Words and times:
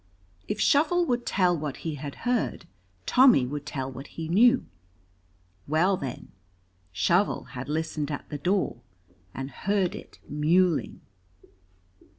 If 0.47 0.59
Shovel 0.59 1.05
would 1.05 1.27
tell 1.27 1.55
what 1.55 1.77
he 1.85 1.93
had 1.93 2.15
heard, 2.25 2.65
Tommy 3.05 3.45
would 3.45 3.67
tell 3.67 3.91
what 3.91 4.07
he 4.07 4.27
knew. 4.27 4.65
Well, 5.67 5.95
then, 5.95 6.31
Shovel 6.91 7.43
had 7.53 7.69
listened 7.69 8.09
at 8.09 8.27
the 8.29 8.39
door, 8.39 8.81
and 9.31 9.51
heard 9.51 9.93
it 9.93 10.17
mewling. 10.27 11.01